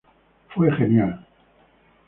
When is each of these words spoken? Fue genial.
Fue 0.49 0.71
genial. 0.75 1.23